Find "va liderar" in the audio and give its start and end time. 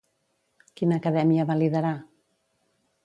1.51-1.95